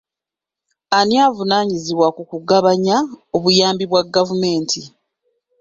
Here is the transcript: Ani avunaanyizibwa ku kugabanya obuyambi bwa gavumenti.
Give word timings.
Ani 0.97 1.15
avunaanyizibwa 1.27 2.07
ku 2.15 2.21
kugabanya 2.31 2.95
obuyambi 3.37 3.85
bwa 3.87 4.01
gavumenti. 4.15 4.81